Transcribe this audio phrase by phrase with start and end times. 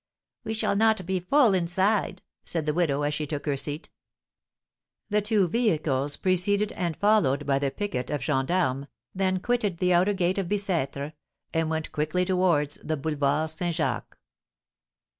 [0.43, 3.91] "We shall not be full inside," said the widow, as she took her seat.
[5.11, 9.93] The two vehicles, preceded and followed by the picquet of gens d'armes, then quitted the
[9.93, 11.13] outer gate of Bicêtre,
[11.53, 13.75] and went quickly towards the Boulevard St.
[13.75, 14.17] Jacques.